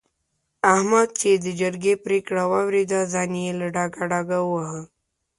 [0.73, 4.81] احمد چې د جرګې پرېکړه واورېده؛ ځان يې له ډاګه ډاګه وواهه.